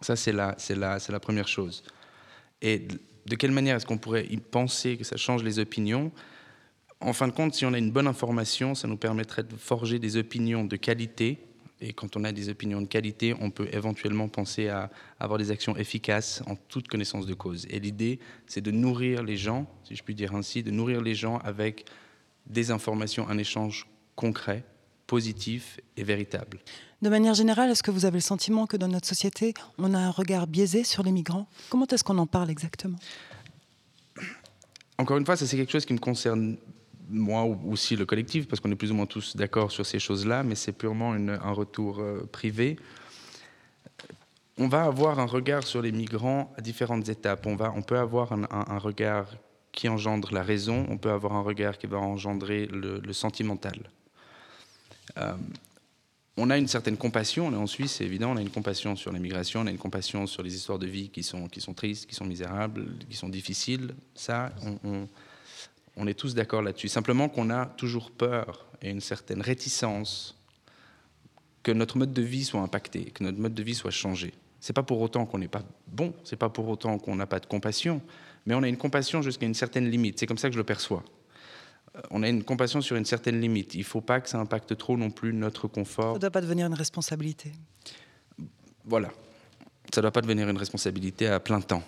Ça, 0.00 0.16
c'est 0.16 0.32
la, 0.32 1.20
première 1.20 1.48
chose. 1.48 1.84
Et 2.60 2.86
de 3.26 3.36
quelle 3.36 3.52
manière 3.52 3.76
est-ce 3.76 3.86
qu'on 3.86 3.98
pourrait 3.98 4.26
y 4.30 4.36
penser 4.36 4.96
que 4.96 5.04
ça 5.04 5.16
change 5.16 5.42
les 5.42 5.58
opinions? 5.58 6.10
En 7.02 7.12
fin 7.12 7.28
de 7.28 7.32
compte, 7.32 7.54
si 7.54 7.66
on 7.66 7.72
a 7.72 7.78
une 7.78 7.90
bonne 7.90 8.06
information, 8.06 8.74
ça 8.74 8.88
nous 8.88 8.96
permettrait 8.96 9.42
de 9.42 9.56
forger 9.56 9.98
des 9.98 10.16
opinions 10.16 10.64
de 10.64 10.76
qualité. 10.76 11.38
Et 11.80 11.92
quand 11.92 12.16
on 12.16 12.22
a 12.22 12.30
des 12.30 12.48
opinions 12.48 12.80
de 12.80 12.86
qualité, 12.86 13.34
on 13.40 13.50
peut 13.50 13.68
éventuellement 13.72 14.28
penser 14.28 14.68
à 14.68 14.90
avoir 15.18 15.38
des 15.38 15.50
actions 15.50 15.76
efficaces 15.76 16.42
en 16.46 16.54
toute 16.54 16.86
connaissance 16.86 17.26
de 17.26 17.34
cause. 17.34 17.66
Et 17.70 17.80
l'idée, 17.80 18.20
c'est 18.46 18.60
de 18.60 18.70
nourrir 18.70 19.24
les 19.24 19.36
gens, 19.36 19.66
si 19.82 19.96
je 19.96 20.02
puis 20.02 20.14
dire 20.14 20.34
ainsi, 20.34 20.62
de 20.62 20.70
nourrir 20.70 21.00
les 21.00 21.14
gens 21.14 21.38
avec 21.38 21.86
des 22.46 22.70
informations, 22.70 23.28
un 23.28 23.38
échange 23.38 23.88
concret, 24.14 24.64
positif 25.08 25.80
et 25.96 26.04
véritable. 26.04 26.60
De 27.02 27.08
manière 27.08 27.34
générale, 27.34 27.68
est-ce 27.70 27.82
que 27.82 27.90
vous 27.90 28.04
avez 28.04 28.18
le 28.18 28.22
sentiment 28.22 28.66
que 28.66 28.76
dans 28.76 28.88
notre 28.88 29.08
société, 29.08 29.54
on 29.76 29.92
a 29.92 29.98
un 29.98 30.10
regard 30.10 30.46
biaisé 30.46 30.84
sur 30.84 31.02
les 31.02 31.10
migrants? 31.10 31.48
Comment 31.68 31.86
est-ce 31.86 32.04
qu'on 32.04 32.18
en 32.18 32.28
parle 32.28 32.48
exactement? 32.50 32.98
Encore 34.98 35.16
une 35.16 35.26
fois, 35.26 35.36
ça 35.36 35.48
c'est 35.48 35.56
quelque 35.56 35.72
chose 35.72 35.84
qui 35.84 35.94
me 35.94 35.98
concerne 35.98 36.56
moi 37.12 37.44
aussi 37.44 37.94
le 37.96 38.06
collectif, 38.06 38.48
parce 38.48 38.60
qu'on 38.60 38.70
est 38.70 38.76
plus 38.76 38.90
ou 38.90 38.94
moins 38.94 39.06
tous 39.06 39.36
d'accord 39.36 39.70
sur 39.70 39.86
ces 39.86 39.98
choses-là, 39.98 40.42
mais 40.42 40.54
c'est 40.54 40.72
purement 40.72 41.12
un 41.12 41.52
retour 41.52 42.00
euh, 42.00 42.28
privé. 42.32 42.76
On 44.58 44.68
va 44.68 44.84
avoir 44.84 45.18
un 45.18 45.26
regard 45.26 45.62
sur 45.62 45.82
les 45.82 45.92
migrants 45.92 46.52
à 46.56 46.60
différentes 46.60 47.08
étapes. 47.08 47.46
On, 47.46 47.56
va, 47.56 47.72
on 47.76 47.82
peut 47.82 47.98
avoir 47.98 48.32
un, 48.32 48.78
regard 48.78 49.26
qui 49.72 49.88
engendre 49.88 50.32
la 50.32 50.42
raison, 50.42 50.86
on 50.90 50.98
peut 50.98 51.10
avoir 51.10 51.32
un 51.34 51.40
regard 51.40 51.78
qui 51.78 51.86
va 51.86 51.98
engendrer 51.98 52.66
le, 52.66 53.12
sentimental. 53.12 53.78
Euh, 55.18 55.32
on 56.36 56.48
a 56.50 56.56
une 56.56 56.68
certaine 56.68 56.96
compassion, 56.96 57.48
on 57.48 57.52
est 57.52 57.56
en 57.56 57.66
Suisse, 57.66 57.96
c'est 57.96 58.04
évident, 58.04 58.32
on 58.32 58.36
a 58.36 58.40
une 58.40 58.50
compassion 58.50 58.96
sur 58.96 59.12
l'immigration, 59.12 59.60
on 59.60 59.66
a 59.66 59.70
une 59.70 59.78
compassion 59.78 60.26
sur 60.26 60.42
les 60.42 60.54
histoires 60.54 60.78
de 60.78 60.86
vie 60.86 61.10
qui 61.10 61.22
sont, 61.22 61.46
qui 61.48 61.60
sont 61.60 61.74
tristes, 61.74 62.06
qui 62.06 62.14
sont 62.14 62.24
misérables, 62.24 62.86
qui 63.08 63.16
sont 63.16 63.28
difficiles. 63.28 63.94
Ça, 64.14 64.52
on 64.84 65.08
est 66.06 66.18
tous 66.18 66.34
d'accord 66.34 66.62
là-dessus. 66.62 66.88
Simplement 66.88 67.28
qu'on 67.28 67.50
a 67.50 67.66
toujours 67.66 68.10
peur 68.10 68.66
et 68.80 68.90
une 68.90 69.00
certaine 69.00 69.40
réticence 69.40 70.36
que 71.62 71.72
notre 71.72 71.96
mode 71.96 72.12
de 72.12 72.22
vie 72.22 72.44
soit 72.44 72.60
impacté, 72.60 73.04
que 73.04 73.22
notre 73.22 73.38
mode 73.38 73.54
de 73.54 73.62
vie 73.62 73.74
soit 73.74 73.90
changé. 73.90 74.32
C'est 74.60 74.72
pas 74.72 74.82
pour 74.82 75.00
autant 75.00 75.26
qu'on 75.26 75.38
n'est 75.38 75.48
pas 75.48 75.62
bon, 75.88 76.12
c'est 76.24 76.36
pas 76.36 76.48
pour 76.48 76.68
autant 76.68 76.98
qu'on 76.98 77.16
n'a 77.16 77.26
pas 77.26 77.40
de 77.40 77.46
compassion, 77.46 78.00
mais 78.46 78.54
on 78.54 78.62
a 78.62 78.68
une 78.68 78.76
compassion 78.76 79.22
jusqu'à 79.22 79.46
une 79.46 79.54
certaine 79.54 79.88
limite. 79.88 80.18
C'est 80.18 80.26
comme 80.26 80.38
ça 80.38 80.48
que 80.48 80.54
je 80.54 80.58
le 80.58 80.64
perçois. 80.64 81.02
Euh, 81.96 82.00
on 82.10 82.22
a 82.22 82.28
une 82.28 82.42
compassion 82.42 82.80
sur 82.80 82.96
une 82.96 83.04
certaine 83.04 83.40
limite. 83.40 83.74
Il 83.74 83.80
ne 83.80 83.84
faut 83.84 84.00
pas 84.00 84.20
que 84.20 84.28
ça 84.28 84.38
impacte 84.38 84.76
trop 84.76 84.96
non 84.96 85.10
plus 85.10 85.32
notre 85.32 85.68
confort. 85.68 86.12
Ça 86.12 86.14
ne 86.14 86.20
doit 86.20 86.30
pas 86.30 86.40
devenir 86.40 86.66
une 86.66 86.74
responsabilité. 86.74 87.52
Voilà. 88.84 89.08
Ça 89.92 90.00
ne 90.00 90.02
doit 90.02 90.10
pas 90.10 90.22
devenir 90.22 90.48
une 90.48 90.56
responsabilité 90.56 91.26
à 91.26 91.38
plein 91.38 91.60
temps 91.60 91.82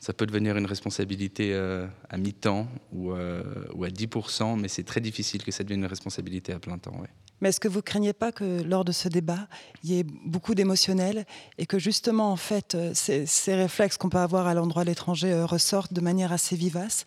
ça 0.00 0.12
peut 0.12 0.26
devenir 0.26 0.56
une 0.56 0.66
responsabilité 0.66 1.52
euh, 1.54 1.86
à 2.10 2.16
mi-temps 2.16 2.68
ou, 2.92 3.12
euh, 3.12 3.42
ou, 3.74 3.84
à 3.84 3.88
10%, 3.88 4.58
mais 4.58 4.68
c'est 4.68 4.84
très 4.84 5.00
difficile 5.00 5.42
que 5.42 5.50
ça 5.50 5.64
devienne 5.64 5.80
une 5.80 5.86
responsabilité 5.86 6.52
à 6.52 6.58
plein 6.58 6.78
temps. 6.78 7.00
Mais 7.40 7.48
est-ce 7.48 7.60
que 7.60 7.68
vous 7.68 7.82
craignez 7.82 8.12
pas 8.12 8.32
que 8.32 8.62
lors 8.62 8.84
de 8.84 8.92
ce 8.92 9.08
débat, 9.08 9.48
il 9.82 9.90
y 9.90 9.98
ait 9.98 10.04
beaucoup 10.04 10.54
d'émotionnel 10.54 11.24
et 11.58 11.66
que 11.66 11.78
justement, 11.78 12.30
en 12.30 12.36
fait, 12.36 12.74
euh, 12.74 12.92
ces, 12.94 13.26
ces 13.26 13.54
réflexes 13.54 13.96
qu'on 13.96 14.08
peut 14.08 14.18
avoir 14.18 14.46
à 14.46 14.54
l'endroit 14.54 14.84
de 14.84 14.90
l'étranger 14.90 15.42
ressortent 15.42 15.92
de 15.92 16.00
manière 16.00 16.32
assez 16.32 16.56
vivace? 16.56 17.04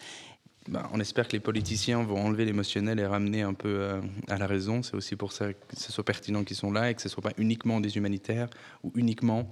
Ben, 0.68 0.88
on 0.94 1.00
espère 1.00 1.28
que 1.28 1.34
les 1.34 1.40
politiciens 1.40 2.04
vont 2.04 2.22
enlever 2.22 2.46
l'émotionnel 2.46 3.00
et 3.00 3.06
ramener 3.06 3.42
un 3.42 3.54
peu 3.54 4.02
à 4.28 4.38
la 4.38 4.46
raison. 4.46 4.84
C'est 4.84 4.94
aussi 4.94 5.16
pour 5.16 5.32
ça 5.32 5.52
que 5.52 5.60
ce 5.76 5.92
soit 5.92 6.04
pertinent 6.04 6.44
qu'ils 6.44 6.58
sont 6.58 6.72
là 6.72 6.92
et 6.92 6.94
que 6.94 7.02
ce 7.02 7.08
ne 7.08 7.12
soit 7.12 7.24
pas 7.24 7.34
uniquement 7.38 7.80
des 7.80 7.98
humanitaires 7.98 8.50
ou 8.84 8.92
uniquement 8.94 9.50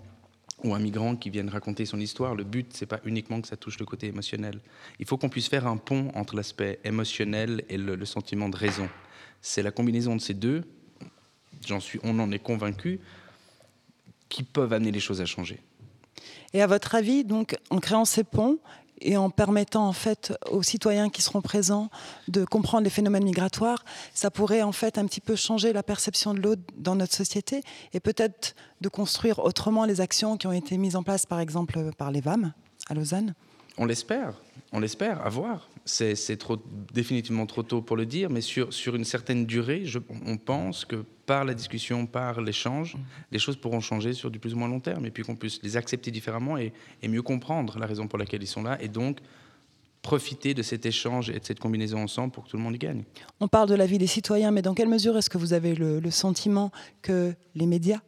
ou 0.64 0.74
un 0.74 0.80
migrant 0.80 1.16
qui 1.16 1.30
vienne 1.30 1.50
raconter 1.50 1.86
son 1.86 2.00
histoire, 2.00 2.36
le 2.36 2.44
but, 2.44 2.72
c'est 2.74 2.86
pas 2.86 3.00
uniquement 3.06 3.42
que 3.42 3.48
ça 3.48 3.58
touche 3.58 3.80
le 3.80 3.86
côté 3.86 4.08
émotionnel. 4.08 4.60
Il 5.00 5.06
faut 5.06 5.18
qu'on 5.18 5.30
puisse 5.30 5.48
faire 5.48 5.68
un 5.68 5.78
pont 5.78 6.12
entre 6.16 6.36
l'aspect 6.36 6.80
émotionnel 6.84 7.64
et 7.70 7.78
le, 7.78 8.04
sentiment 8.06 8.50
de 8.50 8.58
raison. 8.58 8.90
C'est 9.42 9.62
la 9.62 9.72
combinaison 9.72 10.16
de 10.16 10.22
ces 10.22 10.34
deux, 10.34 10.64
j'en 11.66 11.80
suis, 11.80 12.00
on 12.04 12.18
en 12.20 12.32
est 12.32 12.40
convaincu, 12.40 13.00
qui 14.30 14.44
peuvent 14.44 14.74
amener 14.74 14.92
les 14.92 15.00
choses 15.00 15.22
à 15.22 15.26
changer. 15.26 15.60
Et 16.54 16.62
à 16.62 16.68
votre 16.68 16.96
avis, 16.96 17.24
donc, 17.24 17.56
en 17.70 17.80
créant 17.80 18.06
ces 18.06 18.24
ponts, 18.24 18.58
et 19.02 19.18
en 19.18 19.30
permettant 19.30 19.88
en 19.88 19.94
fait 19.94 20.34
aux 20.50 20.64
citoyens 20.64 21.10
qui 21.10 21.22
seront 21.22 21.42
présents 21.42 21.90
de 22.28 22.46
comprendre 22.46 22.84
les 22.84 22.90
phénomènes 22.90 23.24
migratoires, 23.24 23.84
ça 24.14 24.32
pourrait 24.32 24.62
en 24.62 24.72
fait 24.72 24.98
un 24.98 25.06
petit 25.06 25.22
peu 25.22 25.36
changer 25.36 25.74
la 25.74 25.84
perception 25.84 26.34
de 26.34 26.42
l'autre 26.42 26.62
dans 26.78 26.96
notre 26.96 27.14
société 27.14 27.62
et 27.94 28.00
peut-être 28.00 28.56
de 28.82 28.90
construire 28.90 29.40
autrement 29.40 29.86
les 29.86 30.02
actions 30.02 30.38
qui 30.38 30.48
ont 30.48 30.52
été 30.52 30.78
mises 30.78 30.96
en 30.96 31.04
place 31.04 31.26
par 31.26 31.40
exemple 31.40 31.92
par 31.98 32.12
les 32.12 32.22
VAM 32.22 32.54
à 32.90 32.94
Lausanne. 32.94 33.34
On 33.78 33.86
l'espère, 33.86 34.34
on 34.72 34.80
l'espère, 34.80 35.26
à 35.26 35.30
voir. 35.30 35.70
C'est 35.88 36.38
trop, 36.38 36.58
définitivement 36.94 37.46
trop 37.46 37.64
tôt 37.64 37.82
pour 37.82 37.96
le 37.96 38.06
dire, 38.06 38.30
mais 38.30 38.42
sur, 38.42 38.74
sur 38.74 38.96
une 38.96 39.06
certaine 39.06 39.46
durée, 39.46 39.86
je, 39.86 40.00
on 40.26 40.36
pense 40.36 40.84
que 40.84 41.06
par 41.26 41.46
la 41.46 41.54
discussion, 41.54 42.06
par 42.06 42.42
l'échange, 42.42 42.96
mm. 42.96 43.00
les 43.32 43.40
choses 43.40 43.56
pourront 43.58 43.80
changer 43.80 44.14
sur 44.14 44.30
du 44.30 44.40
plus 44.40 44.54
ou 44.54 44.58
moins 44.58 44.68
long 44.68 44.82
terme, 44.82 45.06
et 45.06 45.12
puis 45.12 45.24
qu'on 45.24 45.36
puisse 45.36 45.62
les 45.64 45.78
accepter 45.78 46.12
différemment 46.12 46.58
et, 46.58 46.74
mieux 47.08 47.22
comprendre 47.22 47.80
la 47.80 47.86
raison 47.86 48.08
pour 48.08 48.20
laquelle 48.20 48.44
ils 48.44 48.48
sont 48.48 48.64
là, 48.64 48.78
et 48.82 48.90
donc 48.90 49.20
profiter 50.02 50.54
de 50.54 50.62
cet 50.62 50.86
échange 50.86 51.30
et 51.30 51.40
de 51.40 51.46
cette 51.46 51.60
combinaison 51.60 52.00
ensemble 52.04 52.32
pour 52.32 52.46
que 52.46 52.50
tout 52.50 52.58
le 52.58 52.64
monde 52.64 52.76
y 52.76 52.80
gagne. 52.80 53.04
On 53.40 53.48
parle 53.48 53.70
de 53.70 53.76
la 53.76 53.86
vie 53.86 53.98
des 53.98 54.08
citoyens, 54.08 54.52
mais 54.52 54.62
dans 54.62 54.74
quelle 54.74 54.90
mesure 54.90 55.18
est-ce 55.18 55.30
que 55.30 55.38
vous 55.38 55.54
avez 55.54 55.74
le, 55.74 56.12
sentiment 56.12 56.72
que 57.02 57.34
les 57.56 57.66
médias 57.66 58.00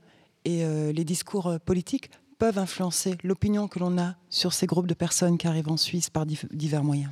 et 0.45 0.63
euh, 0.63 0.91
les 0.91 1.03
discours 1.03 1.47
euh, 1.47 1.57
politiques 1.59 2.09
peuvent 2.37 2.57
influencer 2.57 3.17
l'opinion 3.23 3.67
que 3.67 3.79
l'on 3.79 3.97
a 3.97 4.15
sur 4.29 4.53
ces 4.53 4.65
groupes 4.65 4.87
de 4.87 4.93
personnes 4.93 5.37
qui 5.37 5.47
arrivent 5.47 5.69
en 5.69 5.77
Suisse 5.77 6.09
par 6.09 6.25
divers 6.25 6.83
moyens? 6.83 7.11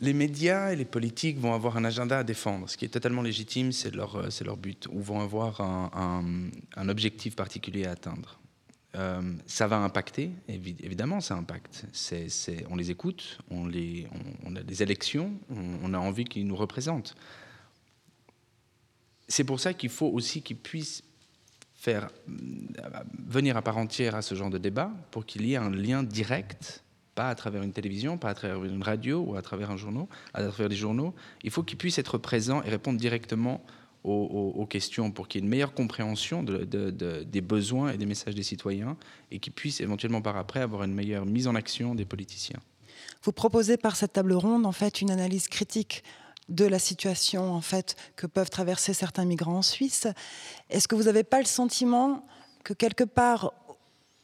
Les 0.00 0.12
médias 0.12 0.72
et 0.72 0.76
les 0.76 0.84
politiques 0.84 1.38
vont 1.38 1.54
avoir 1.54 1.76
un 1.76 1.84
agenda 1.84 2.18
à 2.18 2.24
défendre, 2.24 2.68
ce 2.68 2.76
qui 2.76 2.84
est 2.84 2.88
totalement 2.88 3.22
légitime, 3.22 3.72
c'est 3.72 3.94
leur, 3.94 4.16
euh, 4.16 4.28
leur 4.44 4.56
but, 4.56 4.86
ou 4.90 5.00
vont 5.00 5.20
avoir 5.20 5.60
un, 5.60 6.88
objectif 6.88 7.36
particulier 7.36 7.86
à 7.86 7.92
atteindre. 7.92 8.38
Euh, 8.94 9.20
ça 9.46 9.66
va 9.66 9.78
impacter, 9.78 10.30
évidemment, 10.48 11.20
ça 11.20 11.34
impacte. 11.34 11.86
on 12.70 12.76
les 12.76 12.90
écoute, 12.90 13.38
on, 13.50 13.66
les, 13.66 14.06
on, 14.44 14.56
a 14.56 14.62
des 14.62 14.82
élections, 14.82 15.32
on, 15.50 15.92
a 15.92 15.98
envie 15.98 16.24
qu'ils 16.24 16.46
nous 16.46 16.56
représentent. 16.56 17.14
C'est 19.28 19.44
pour 19.44 19.60
ça 19.60 19.74
qu'il 19.74 19.90
faut 19.90 20.06
aussi 20.06 20.40
qu'ils 20.40 20.56
puissent 20.56 21.02
faire 21.74 22.08
euh, 22.28 22.32
venir 23.26 23.56
à 23.56 23.62
part 23.62 23.76
entière 23.76 24.14
à 24.14 24.22
ce 24.22 24.34
genre 24.34 24.50
de 24.50 24.58
débat 24.58 24.90
pour 25.10 25.26
qu'il 25.26 25.44
y 25.46 25.54
ait 25.54 25.56
un 25.56 25.70
lien 25.70 26.02
direct 26.02 26.82
pas 27.16 27.30
à 27.30 27.34
travers 27.34 27.62
une 27.62 27.72
télévision, 27.72 28.18
pas 28.18 28.28
à 28.28 28.34
travers 28.34 28.62
une 28.62 28.82
radio 28.82 29.24
ou 29.26 29.34
à 29.34 29.42
travers 29.42 29.72
un 29.72 29.76
journal, 29.76 30.06
à 30.34 30.42
travers 30.42 30.68
des 30.68 30.76
journaux. 30.76 31.14
Il 31.42 31.50
faut 31.50 31.64
qu'ils 31.64 31.78
puissent 31.78 31.98
être 31.98 32.18
présents 32.18 32.62
et 32.62 32.68
répondre 32.68 33.00
directement 33.00 33.64
aux, 34.04 34.66
questions 34.70 35.10
pour 35.10 35.26
qu'il 35.26 35.40
y 35.40 35.42
ait 35.42 35.46
une 35.46 35.50
meilleure 35.50 35.74
compréhension 35.74 36.44
des 36.44 37.40
besoins 37.40 37.90
et 37.90 37.96
des 37.96 38.06
messages 38.06 38.36
des 38.36 38.44
citoyens 38.44 38.96
et 39.32 39.40
qu'ils 39.40 39.52
puissent 39.52 39.80
éventuellement 39.80 40.22
par 40.22 40.36
après 40.36 40.60
avoir 40.60 40.84
une 40.84 40.94
meilleure 40.94 41.26
mise 41.26 41.48
en 41.48 41.56
action 41.56 41.96
des 41.96 42.04
politiciens. 42.04 42.60
Vous 43.24 43.32
proposez 43.32 43.76
par 43.76 43.96
cette 43.96 44.12
table 44.12 44.34
ronde 44.34 44.64
en 44.64 44.70
fait 44.70 45.00
une 45.00 45.10
analyse 45.10 45.48
critique 45.48 46.04
de 46.48 46.64
la 46.64 46.78
situation 46.78 47.52
en 47.52 47.60
fait 47.60 47.96
que 48.14 48.28
peuvent 48.28 48.50
traverser 48.50 48.94
certains 48.94 49.24
migrants 49.24 49.56
en 49.56 49.62
Suisse. 49.62 50.06
Est-ce 50.70 50.86
que 50.86 50.94
vous 50.94 51.04
n'avez 51.04 51.24
pas 51.24 51.40
le 51.40 51.46
sentiment 51.46 52.24
que 52.62 52.74
quelque 52.74 53.02
part, 53.02 53.54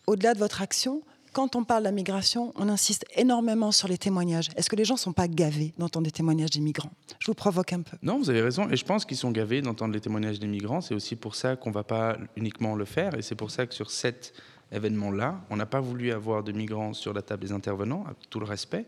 au-delà 0.06 0.34
de 0.34 0.38
votre 0.38 0.62
action, 0.62 1.02
quand 1.32 1.56
on 1.56 1.64
parle 1.64 1.82
de 1.82 1.88
la 1.88 1.92
migration, 1.92 2.52
on 2.56 2.68
insiste 2.68 3.04
énormément 3.16 3.72
sur 3.72 3.88
les 3.88 3.98
témoignages. 3.98 4.50
Est-ce 4.56 4.68
que 4.68 4.76
les 4.76 4.84
gens 4.84 4.94
ne 4.94 4.98
sont 4.98 5.12
pas 5.12 5.28
gavés 5.28 5.72
d'entendre 5.78 6.04
des 6.04 6.12
témoignages 6.12 6.50
des 6.50 6.60
migrants? 6.60 6.92
Je 7.18 7.26
vous 7.26 7.34
provoque 7.34 7.72
un 7.72 7.80
peu. 7.80 7.96
Non, 8.02 8.18
vous 8.18 8.30
avez 8.30 8.42
raison. 8.42 8.68
Et 8.70 8.76
je 8.76 8.84
pense 8.84 9.04
qu'ils 9.04 9.16
sont 9.16 9.30
gavés 9.30 9.62
d'entendre 9.62 9.94
les 9.94 10.00
témoignages 10.00 10.38
des 10.38 10.46
migrants. 10.46 10.80
C'est 10.80 10.94
aussi 10.94 11.16
pour 11.16 11.34
ça 11.34 11.56
qu'on 11.56 11.70
ne 11.70 11.74
va 11.74 11.84
pas 11.84 12.18
uniquement 12.36 12.74
le 12.74 12.84
faire. 12.84 13.14
Et 13.16 13.22
c'est 13.22 13.34
pour 13.34 13.50
ça 13.50 13.66
que 13.66 13.74
sur 13.74 13.90
cet 13.90 14.34
événement-là, 14.72 15.40
on 15.50 15.56
n'a 15.56 15.66
pas 15.66 15.80
voulu 15.80 16.12
avoir 16.12 16.42
de 16.42 16.52
migrants 16.52 16.92
sur 16.92 17.12
la 17.12 17.22
table 17.22 17.42
des 17.44 17.52
intervenants, 17.52 18.04
avec 18.06 18.28
tout 18.30 18.40
le 18.40 18.46
respect. 18.46 18.86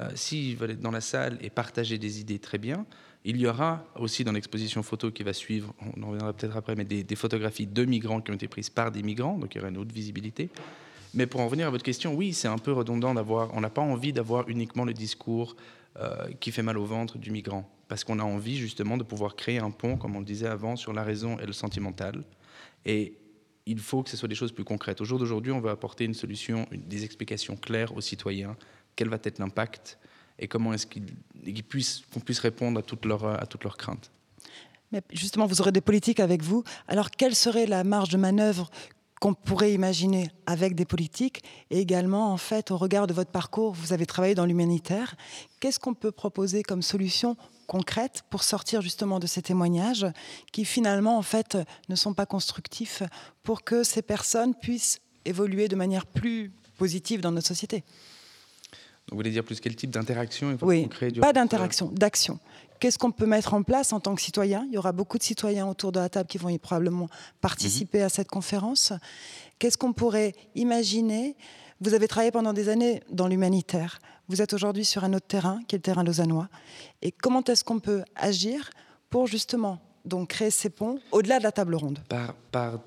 Euh, 0.00 0.10
s'ils 0.14 0.56
veulent 0.56 0.72
être 0.72 0.80
dans 0.80 0.90
la 0.90 1.00
salle 1.00 1.38
et 1.40 1.50
partager 1.50 1.98
des 1.98 2.20
idées, 2.20 2.38
très 2.38 2.58
bien. 2.58 2.86
Il 3.24 3.36
y 3.36 3.46
aura 3.46 3.84
aussi 3.96 4.24
dans 4.24 4.32
l'exposition 4.32 4.82
photo 4.82 5.10
qui 5.10 5.22
va 5.22 5.32
suivre, 5.32 5.74
on 5.96 6.02
en 6.02 6.06
reviendra 6.08 6.32
peut-être 6.32 6.56
après, 6.56 6.76
mais 6.76 6.84
des, 6.84 7.02
des 7.02 7.16
photographies 7.16 7.66
de 7.66 7.84
migrants 7.84 8.20
qui 8.20 8.30
ont 8.30 8.34
été 8.34 8.46
prises 8.46 8.70
par 8.70 8.92
des 8.92 9.02
migrants, 9.02 9.36
donc 9.36 9.54
il 9.54 9.58
y 9.58 9.60
aura 9.60 9.70
une 9.70 9.76
autre 9.76 9.92
visibilité. 9.92 10.50
Mais 11.18 11.26
pour 11.26 11.40
en 11.40 11.46
revenir 11.46 11.66
à 11.66 11.70
votre 11.70 11.82
question, 11.82 12.14
oui, 12.14 12.32
c'est 12.32 12.46
un 12.46 12.58
peu 12.58 12.70
redondant 12.70 13.12
d'avoir. 13.12 13.52
On 13.52 13.60
n'a 13.60 13.70
pas 13.70 13.82
envie 13.82 14.12
d'avoir 14.12 14.48
uniquement 14.48 14.84
le 14.84 14.94
discours 14.94 15.56
euh, 15.98 16.28
qui 16.38 16.52
fait 16.52 16.62
mal 16.62 16.78
au 16.78 16.84
ventre 16.84 17.18
du 17.18 17.32
migrant, 17.32 17.68
parce 17.88 18.04
qu'on 18.04 18.20
a 18.20 18.22
envie 18.22 18.56
justement 18.56 18.96
de 18.96 19.02
pouvoir 19.02 19.34
créer 19.34 19.58
un 19.58 19.72
pont, 19.72 19.96
comme 19.96 20.14
on 20.14 20.20
le 20.20 20.24
disait 20.24 20.46
avant, 20.46 20.76
sur 20.76 20.92
la 20.92 21.02
raison 21.02 21.36
et 21.40 21.46
le 21.46 21.52
sentimental. 21.52 22.22
Et 22.84 23.14
il 23.66 23.80
faut 23.80 24.04
que 24.04 24.10
ce 24.10 24.16
soit 24.16 24.28
des 24.28 24.36
choses 24.36 24.52
plus 24.52 24.62
concrètes. 24.62 25.00
Au 25.00 25.04
jour 25.04 25.18
d'aujourd'hui, 25.18 25.50
on 25.50 25.58
veut 25.58 25.70
apporter 25.70 26.04
une 26.04 26.14
solution, 26.14 26.68
des 26.70 27.02
explications 27.02 27.56
claires 27.56 27.96
aux 27.96 28.00
citoyens. 28.00 28.56
Quel 28.94 29.08
va 29.08 29.18
être 29.24 29.40
l'impact 29.40 29.98
et 30.38 30.46
comment 30.46 30.72
est-ce 30.72 30.86
qu'ils 30.86 31.64
puissent, 31.64 32.02
qu'on 32.14 32.20
puisse 32.20 32.38
répondre 32.38 32.78
à 32.78 32.82
toutes 32.84 33.04
leurs, 33.06 33.24
à 33.24 33.44
toutes 33.46 33.64
leurs 33.64 33.76
craintes? 33.76 34.12
Mais 34.92 35.02
justement, 35.12 35.46
vous 35.46 35.60
aurez 35.60 35.72
des 35.72 35.80
politiques 35.80 36.20
avec 36.20 36.42
vous. 36.42 36.62
Alors, 36.86 37.10
quelle 37.10 37.34
serait 37.34 37.66
la 37.66 37.82
marge 37.82 38.10
de 38.10 38.16
manœuvre 38.16 38.70
qu'on 39.20 39.34
pourrait 39.34 39.72
imaginer 39.72 40.30
avec 40.46 40.74
des 40.74 40.84
politiques 40.84 41.42
et 41.70 41.80
également 41.80 42.32
en 42.32 42.36
fait 42.36 42.70
au 42.70 42.76
regard 42.76 43.06
de 43.06 43.14
votre 43.14 43.30
parcours, 43.30 43.72
vous 43.72 43.92
avez 43.92 44.06
travaillé 44.06 44.34
dans 44.34 44.46
l'humanitaire. 44.46 45.16
Qu'est-ce 45.60 45.80
qu'on 45.80 45.94
peut 45.94 46.12
proposer 46.12 46.62
comme 46.62 46.82
solution 46.82 47.36
concrète 47.66 48.22
pour 48.30 48.42
sortir 48.42 48.80
justement 48.80 49.18
de 49.18 49.26
ces 49.26 49.42
témoignages 49.42 50.06
qui 50.52 50.64
finalement 50.64 51.18
en 51.18 51.22
fait 51.22 51.58
ne 51.88 51.94
sont 51.94 52.14
pas 52.14 52.26
constructifs 52.26 53.02
pour 53.42 53.62
que 53.62 53.82
ces 53.82 54.02
personnes 54.02 54.54
puissent 54.54 55.00
évoluer 55.24 55.68
de 55.68 55.76
manière 55.76 56.06
plus 56.06 56.52
positive 56.76 57.20
dans 57.20 57.32
notre 57.32 57.48
société? 57.48 57.84
Vous 59.10 59.16
voulez 59.16 59.30
dire 59.30 59.44
plus 59.44 59.60
quel 59.60 59.74
type 59.74 59.90
d'interaction 59.90 60.56
Oui, 60.62 60.88
pas 61.20 61.32
d'interaction, 61.32 61.90
d'action. 61.92 62.38
Qu'est-ce 62.80 62.98
qu'on 62.98 63.10
peut 63.10 63.26
mettre 63.26 63.54
en 63.54 63.62
place 63.62 63.92
en 63.92 64.00
tant 64.00 64.14
que 64.14 64.20
citoyen? 64.20 64.64
Il 64.68 64.74
y 64.74 64.78
aura 64.78 64.92
beaucoup 64.92 65.18
de 65.18 65.22
citoyens 65.22 65.66
autour 65.66 65.90
de 65.90 65.98
la 65.98 66.08
table 66.08 66.28
qui 66.28 66.38
vont 66.38 66.48
y 66.48 66.58
probablement 66.58 67.08
participer 67.40 68.02
à 68.02 68.08
cette 68.08 68.28
conférence. 68.28 68.92
Qu'est-ce 69.58 69.76
qu'on 69.76 69.92
pourrait 69.92 70.34
imaginer? 70.54 71.36
Vous 71.80 71.94
avez 71.94 72.06
travaillé 72.06 72.30
pendant 72.30 72.52
des 72.52 72.68
années 72.68 73.02
dans 73.10 73.26
l'humanitaire. 73.26 73.98
Vous 74.28 74.42
êtes 74.42 74.52
aujourd'hui 74.52 74.84
sur 74.84 75.04
un 75.04 75.12
autre 75.14 75.26
terrain, 75.26 75.60
qui 75.66 75.74
est 75.74 75.78
le 75.78 75.82
terrain 75.82 76.04
lausannois. 76.04 76.48
Et 77.02 77.10
comment 77.10 77.42
est-ce 77.44 77.64
qu'on 77.64 77.80
peut 77.80 78.04
agir 78.14 78.70
pour 79.10 79.26
justement 79.26 79.80
donc 80.04 80.28
créer 80.28 80.50
ces 80.50 80.70
ponts 80.70 81.00
au-delà 81.10 81.38
de 81.38 81.44
la 81.44 81.52
table 81.52 81.74
ronde? 81.74 82.00
Par, 82.08 82.34
par 82.52 82.78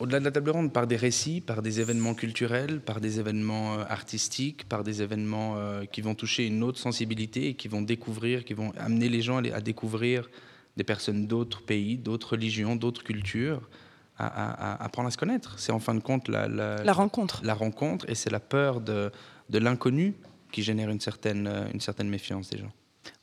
au-delà 0.00 0.18
de 0.18 0.24
la 0.24 0.30
table 0.30 0.50
ronde, 0.50 0.72
par 0.72 0.86
des 0.86 0.96
récits, 0.96 1.40
par 1.40 1.62
des 1.62 1.80
événements 1.80 2.14
culturels, 2.14 2.80
par 2.80 3.00
des 3.00 3.20
événements 3.20 3.74
euh, 3.74 3.84
artistiques, 3.88 4.68
par 4.68 4.82
des 4.82 5.02
événements 5.02 5.54
euh, 5.56 5.84
qui 5.84 6.00
vont 6.00 6.14
toucher 6.14 6.46
une 6.46 6.62
autre 6.62 6.78
sensibilité 6.78 7.48
et 7.48 7.54
qui 7.54 7.68
vont 7.68 7.82
découvrir, 7.82 8.44
qui 8.44 8.54
vont 8.54 8.72
amener 8.78 9.08
les 9.08 9.20
gens 9.20 9.36
à, 9.38 9.60
découvrir 9.60 10.30
des 10.76 10.84
personnes 10.84 11.26
d'autres 11.26 11.62
pays, 11.62 11.98
d'autres 11.98 12.30
religions, 12.32 12.76
d'autres 12.76 13.04
cultures, 13.04 13.68
à, 14.16 14.82
apprendre 14.84 15.08
à 15.08 15.10
se 15.10 15.16
connaître. 15.16 15.58
C'est 15.58 15.72
en 15.72 15.78
fin 15.78 15.94
de 15.94 16.00
compte 16.00 16.28
la, 16.28 16.46
la, 16.46 16.92
rencontre. 16.92 17.40
La 17.42 17.54
rencontre 17.54 18.08
et 18.08 18.14
c'est 18.14 18.30
la 18.30 18.40
peur 18.40 18.80
de, 18.80 19.10
de 19.48 19.58
l'inconnu 19.58 20.14
qui 20.52 20.62
génère 20.62 20.90
une 20.90 21.00
certaine, 21.00 21.46
euh, 21.46 21.70
une 21.72 21.80
certaine 21.80 22.08
méfiance 22.08 22.50
des 22.50 22.58
gens. 22.58 22.72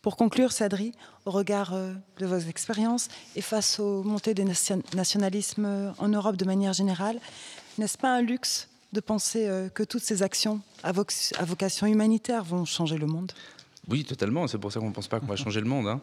Pour 0.01 0.15
conclure, 0.15 0.51
Sadri, 0.51 0.93
au 1.25 1.31
regard 1.31 1.73
euh, 1.73 1.93
de 2.19 2.25
vos 2.25 2.37
expériences 2.37 3.09
et 3.35 3.41
face 3.41 3.79
aux 3.79 4.03
montées 4.03 4.33
des 4.33 4.45
nationalismes 4.45 5.65
euh, 5.65 5.91
en 5.97 6.07
Europe 6.07 6.37
de 6.37 6.45
manière 6.45 6.73
générale, 6.73 7.19
n'est-ce 7.77 7.97
pas 7.97 8.15
un 8.15 8.21
luxe 8.21 8.69
de 8.93 9.01
penser 9.01 9.47
euh, 9.47 9.67
que 9.67 9.83
toutes 9.83 10.03
ces 10.03 10.23
actions 10.23 10.61
à, 10.83 10.93
vocation 10.93 11.87
humanitaire 11.87 12.43
vont 12.43 12.63
changer 12.63 12.97
le 12.97 13.07
monde? 13.07 13.33
Oui, 13.89 14.05
totalement. 14.05 14.47
C'est 14.47 14.57
pour 14.57 14.71
ça 14.71 14.79
qu'on 14.79 14.87
ne 14.89 14.93
pense 14.93 15.09
pas 15.09 15.19
qu'on 15.19 15.25
va 15.25 15.35
changer 15.45 15.59
le 15.59 15.67
monde. 15.67 15.87
Hein. 15.87 16.01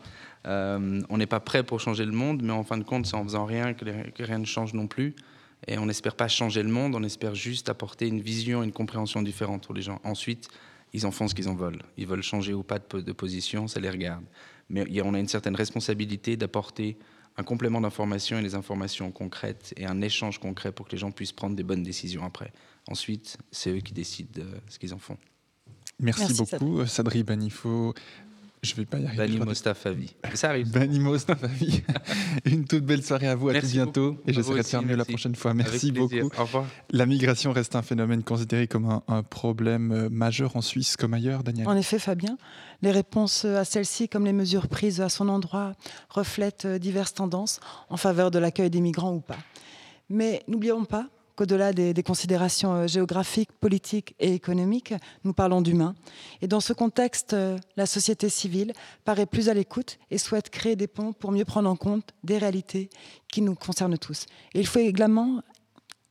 on 1.09 1.17
n'est 1.17 1.27
pas 1.27 1.41
prêt 1.41 1.63
pour 1.63 1.81
changer 1.81 2.05
le 2.05 2.13
monde, 2.13 2.43
mais 2.43 2.53
en 2.53 2.63
fin 2.63 2.77
de 2.77 2.85
compte, 2.85 3.07
c'est 3.07 3.17
en 3.17 3.25
faisant 3.25 3.47
rien 3.47 3.73
que, 3.73 3.85
rien 4.23 4.39
ne 4.39 4.45
change 4.45 4.75
non 4.75 4.87
plus. 4.87 5.15
Et 5.67 5.79
on 5.79 5.87
n'espère 5.87 6.15
pas 6.15 6.29
changer 6.29 6.63
le 6.63 6.69
monde, 6.69 6.95
on 6.95 7.03
espère 7.03 7.35
juste 7.35 7.71
apporter 7.71 8.07
une 8.07 8.21
vision, 8.21 8.63
une 8.63 8.73
compréhension 8.73 9.23
différente 9.23 9.65
pour 9.65 9.75
les 9.75 9.81
gens. 9.81 9.99
Ensuite, 10.05 10.51
ils 10.95 11.07
en 11.07 11.11
font 11.11 11.29
ce 11.29 11.35
qu'ils 11.35 11.49
en 11.49 11.55
veulent. 11.55 11.83
Ils 11.99 12.07
veulent 12.07 12.23
changer 12.23 12.55
ou 12.55 12.63
pas 12.63 12.79
de, 12.79 13.13
position, 13.13 13.69
ça 13.69 13.81
les 13.81 13.91
regarde. 13.91 14.25
Mais 14.71 15.03
on 15.03 15.13
a 15.13 15.19
une 15.19 15.29
certaine 15.29 15.57
responsabilité 15.57 16.37
d'apporter 16.37 16.97
un 17.37 17.43
complément 17.43 17.81
d'information 17.81 18.39
et 18.39 18.43
des 18.43 18.55
informations 18.55 19.11
concrètes 19.11 19.75
et 19.77 19.87
un 19.87 20.01
échange 20.01 20.39
concret 20.39 20.71
pour 20.71 20.87
que 20.87 20.93
les 20.93 20.99
gens 20.99 21.11
puissent 21.11 21.33
prendre 21.33 21.57
des 21.57 21.65
bonnes 21.65 21.83
décisions 21.83 22.25
après. 22.25 22.53
Ensuite, 22.89 23.37
c'est 23.51 23.71
eux 23.71 23.81
qui 23.81 23.93
décident 23.93 24.31
de 24.35 24.47
ce 24.69 24.79
qu'ils 24.79 24.95
en 24.95 24.99
font. 24.99 25.19
Merci, 25.99 26.33
beaucoup, 26.33 26.87
Sadri 26.87 27.25
Banifo. 27.25 27.93
Je 28.65 28.75
vais 28.75 28.87
pas 28.87 28.99
y 28.99 29.07
arriver. 29.07 29.27
Bani 29.27 29.39
Mostafavi. 29.39 30.15
Ça 30.35 30.51
arrive. 30.51 30.71
Bani 30.71 30.99
Mostafavi. 30.99 31.83
Une 32.47 32.65
toute 32.65 32.85
belle 32.85 33.03
soirée 33.03 33.29
à 33.29 33.35
vous. 33.35 33.51
À 33.51 33.61
tout 33.61 33.67
bientôt. 33.67 34.17
Et 34.27 34.33
j'essaierai 34.33 34.61
de 34.61 34.67
faire 34.67 34.83
mieux 34.83 34.97
la 34.97 35.05
prochaine 35.05 35.35
fois. 35.35 35.53
Merci 35.53 35.93
beaucoup. 35.93 36.31
Au 36.39 36.43
revoir. 36.43 36.67
La 36.91 37.05
migration 37.05 37.53
reste 37.53 37.77
un 37.77 37.83
phénomène 37.83 38.23
considéré 38.23 38.67
comme 38.67 39.01
un, 39.07 39.23
problème 39.23 39.93
euh, 39.93 40.09
majeur 40.11 40.57
en 40.57 40.63
Suisse 40.63 40.97
comme 40.97 41.15
ailleurs, 41.15 41.43
Daniel. 41.45 41.69
En 41.69 41.77
effet, 41.77 41.99
Fabien. 41.99 42.37
Les 42.83 42.91
réponses 42.91 43.45
à 43.45 43.65
celle-ci, 43.65 44.09
comme 44.09 44.25
les 44.25 44.33
mesures 44.33 44.69
prises 44.69 45.01
à 45.01 45.09
son 45.09 45.29
endroit, 45.29 45.73
reflètent 46.09 46.65
euh, 46.65 46.79
diverses 46.79 47.15
tendances 47.15 47.61
en 47.91 47.97
faveur 47.97 48.31
de 48.31 48.39
l'accueil 48.39 48.71
des 48.71 48.81
migrants 48.81 49.15
ou 49.15 49.21
pas. 49.21 49.39
Mais 50.09 50.43
n'oublions 50.49 50.85
pas 50.85 51.09
qu'au-delà 51.37 51.73
des, 51.73 52.03
considérations 52.03 52.75
euh, 52.75 52.87
géographiques, 52.87 53.53
politiques 53.53 54.15
et 54.19 54.35
économiques, 54.35 54.95
nous 55.25 55.33
parlons 55.33 55.61
d'humains. 55.61 55.95
Et 56.43 56.49
dans 56.49 56.61
ce 56.61 56.73
contexte, 56.73 57.33
euh, 57.33 57.59
la 57.77 57.87
société 57.87 58.29
civile 58.29 58.73
paraît 59.05 59.27
plus 59.27 59.49
à 59.49 59.55
l'écoute 59.55 59.99
et 60.11 60.19
souhaite 60.19 60.51
créer 60.51 60.77
des 60.77 60.87
ponts 60.87 61.13
pour 61.13 61.33
mieux 61.33 61.45
prendre 61.45 61.69
en 61.69 61.77
compte 61.77 62.11
des 62.23 62.39
réalités 62.39 62.91
qui 63.29 63.43
nous 63.43 63.55
concernent 63.55 63.99
tous. 63.99 64.27
Et 64.55 64.61
il 64.61 64.67
faut 64.67 64.81
également 64.81 65.43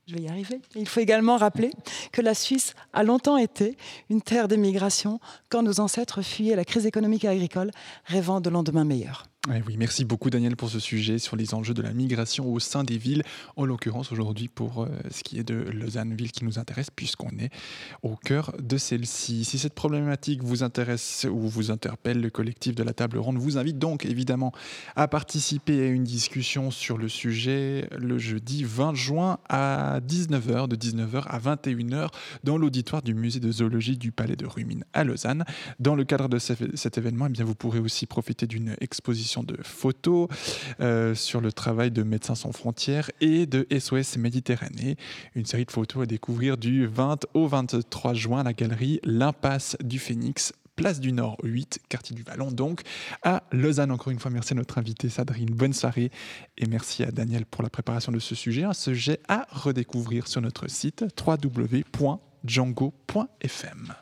je 0.05 0.15
vais 0.15 0.23
y 0.23 0.27
arriver. 0.27 0.59
Il 0.75 0.87
faut 0.87 0.99
également 0.99 1.37
rappeler 1.37 1.71
que 2.11 2.21
la 2.21 2.33
Suisse 2.33 2.73
a 2.91 3.03
longtemps 3.03 3.37
été 3.37 3.77
une 4.09 4.21
terre 4.21 4.49
d'émigration 4.49 5.21
quand 5.47 5.63
nos 5.63 5.79
ancêtres 5.79 6.21
fuyaient 6.21 6.57
la 6.57 6.65
crise 6.65 6.85
économique 6.85 7.23
et 7.23 7.29
agricole, 7.29 7.71
rêvant 8.03 8.41
de 8.41 8.49
lendemains 8.49 8.83
meilleurs. 8.83 9.23
Eh 9.51 9.61
oui, 9.67 9.75
merci 9.77 10.05
beaucoup 10.05 10.29
Daniel 10.29 10.55
pour 10.55 10.69
ce 10.69 10.79
sujet 10.79 11.19
sur 11.19 11.35
les 11.35 11.53
enjeux 11.53 11.73
de 11.73 11.81
la 11.81 11.91
migration 11.91 12.49
au 12.49 12.59
sein 12.61 12.85
des 12.85 12.97
villes, 12.97 13.23
en 13.57 13.65
l'occurrence 13.65 14.13
aujourd'hui 14.13 14.47
pour 14.47 14.83
euh, 14.83 14.87
ce 15.11 15.21
qui 15.21 15.37
est 15.37 15.43
de 15.43 15.55
Lausanne, 15.55 16.13
ville 16.13 16.31
qui 16.31 16.45
nous 16.45 16.59
intéresse 16.59 16.89
puisqu'on 16.89 17.27
est 17.37 17.49
au 18.03 18.15
cœur 18.15 18.55
de 18.57 18.77
celle-ci. 18.77 19.43
Si 19.43 19.59
cette 19.59 19.73
problématique 19.73 20.41
vous 20.43 20.63
intéresse 20.63 21.27
ou 21.29 21.49
vous 21.49 21.71
interpelle, 21.71 22.21
le 22.21 22.29
collectif 22.29 22.73
de 22.73 22.83
la 22.83 22.93
table 22.93 23.17
ronde 23.17 23.37
vous 23.37 23.57
invite 23.57 23.77
donc 23.77 24.05
évidemment 24.05 24.53
à 24.95 25.09
participer 25.09 25.81
à 25.81 25.87
une 25.87 26.05
discussion 26.05 26.71
sur 26.71 26.97
le 26.97 27.09
sujet 27.09 27.89
le 27.97 28.17
jeudi 28.17 28.63
20 28.63 28.93
juin 28.93 29.39
à 29.49 29.99
19h, 30.07 30.69
de 30.69 30.77
19h 30.77 31.23
à 31.27 31.39
21h 31.39 32.07
dans 32.45 32.57
l'auditoire 32.57 33.01
du 33.01 33.13
musée 33.13 33.41
de 33.41 33.51
zoologie 33.51 33.97
du 33.97 34.13
Palais 34.13 34.37
de 34.37 34.45
Rumine 34.45 34.85
à 34.93 35.03
Lausanne. 35.03 35.43
Dans 35.81 35.95
le 35.95 36.05
cadre 36.05 36.29
de 36.29 36.39
cet 36.39 36.97
événement, 36.97 37.25
eh 37.25 37.29
bien, 37.29 37.43
vous 37.43 37.55
pourrez 37.55 37.79
aussi 37.79 38.05
profiter 38.05 38.47
d'une 38.47 38.77
exposition 38.79 39.32
de 39.41 39.57
photos 39.63 40.27
euh, 40.79 41.15
sur 41.15 41.41
le 41.41 41.51
travail 41.51 41.89
de 41.89 42.03
Médecins 42.03 42.35
sans 42.35 42.51
frontières 42.51 43.09
et 43.21 43.47
de 43.47 43.65
SOS 43.75 44.17
Méditerranée. 44.17 44.97
Une 45.33 45.45
série 45.45 45.65
de 45.65 45.71
photos 45.71 46.03
à 46.03 46.05
découvrir 46.05 46.57
du 46.57 46.85
20 46.85 47.25
au 47.33 47.47
23 47.47 48.13
juin 48.13 48.41
à 48.41 48.43
la 48.43 48.53
galerie 48.53 48.99
L'Impasse 49.03 49.77
du 49.83 49.97
Phénix 49.97 50.53
place 50.75 50.99
du 50.99 51.11
Nord 51.11 51.37
8, 51.43 51.81
quartier 51.89 52.15
du 52.15 52.23
Vallon, 52.23 52.51
donc 52.51 52.81
à 53.21 53.43
Lausanne. 53.51 53.91
Encore 53.91 54.11
une 54.11 54.19
fois, 54.19 54.31
merci 54.31 54.53
à 54.53 54.55
notre 54.55 54.77
invité 54.77 55.09
Sadrine. 55.09 55.49
Bonne 55.51 55.73
soirée 55.73 56.11
et 56.57 56.65
merci 56.65 57.03
à 57.03 57.11
Daniel 57.11 57.45
pour 57.45 57.63
la 57.63 57.69
préparation 57.69 58.11
de 58.11 58.19
ce 58.19 58.35
sujet. 58.35 58.63
Un 58.63 58.73
sujet 58.73 59.19
à 59.27 59.47
redécouvrir 59.51 60.27
sur 60.27 60.41
notre 60.41 60.67
site 60.67 61.05
www.django.fm. 61.25 63.93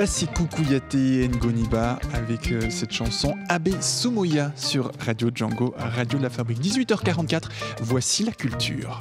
Bassikou 0.00 0.46
Kouyaté 0.46 1.28
Ngoniba 1.28 1.98
avec 2.14 2.52
euh, 2.52 2.70
cette 2.70 2.90
chanson 2.90 3.36
Abe 3.50 3.68
Sumoya 3.82 4.50
sur 4.56 4.92
Radio 4.98 5.28
Django, 5.34 5.74
Radio 5.76 6.16
de 6.16 6.22
la 6.22 6.30
Fabrique. 6.30 6.58
18h44, 6.62 7.42
voici 7.82 8.24
la 8.24 8.32
culture. 8.32 9.00